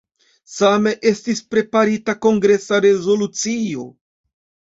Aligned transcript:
Same 0.51 0.93
estis 1.09 1.41
preparita 1.55 2.15
kongresa 2.27 2.79
rezolucio. 2.87 3.85